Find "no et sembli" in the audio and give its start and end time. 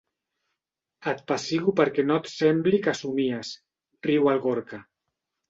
2.07-2.81